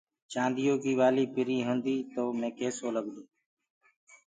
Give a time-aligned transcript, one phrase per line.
[0.31, 2.23] چآنديو ڪي وآلي پري هوندي تو
[2.59, 3.25] ڪيسو لگدو مي